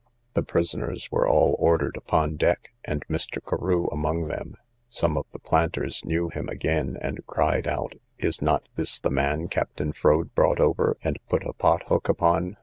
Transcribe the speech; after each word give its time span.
The 0.33 0.41
prisoners 0.41 1.11
were 1.11 1.27
all 1.29 1.55
ordered 1.59 1.95
upon 1.95 2.35
deck, 2.35 2.73
and 2.83 3.05
Mr. 3.05 3.37
Carew 3.47 3.85
among 3.91 4.29
them: 4.29 4.55
some 4.89 5.15
of 5.15 5.29
the 5.31 5.37
planters 5.37 6.03
knew 6.03 6.29
him 6.29 6.49
again, 6.49 6.97
and 6.99 7.23
cried 7.27 7.67
out, 7.67 7.93
"Is 8.17 8.41
not 8.41 8.67
this 8.75 8.99
the 8.99 9.11
man 9.11 9.47
Captain 9.47 9.93
Froade 9.93 10.33
brought 10.33 10.59
over, 10.59 10.97
and 11.03 11.19
put 11.29 11.45
a 11.45 11.53
pot 11.53 11.83
hook 11.87 12.09
upon?" 12.09 12.57